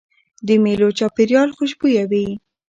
د 0.47 0.49
مېلو 0.63 0.89
چاپېریال 0.99 1.49
خوشبويه 1.57 2.03
وي. 2.11 2.27